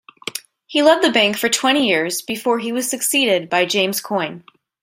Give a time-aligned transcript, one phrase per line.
[0.65, 4.43] He led the bank for twenty years before he was succeeded by James Coyne.